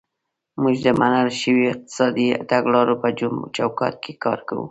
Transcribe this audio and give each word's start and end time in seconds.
موږ 0.61 0.75
د 0.85 0.87
منل 0.99 1.27
شویو 1.39 1.71
اقتصادي 1.73 2.27
تګلارو 2.51 2.95
په 3.01 3.07
چوکاټ 3.57 3.95
کې 4.03 4.13
کار 4.23 4.39
کوو. 4.47 4.59